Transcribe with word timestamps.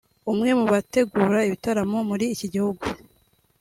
umwe 0.31 0.49
mu 0.59 0.65
bategura 0.73 1.39
ibitaramo 1.47 1.97
muri 2.09 2.25
iki 2.33 2.47
gihugu 2.53 2.83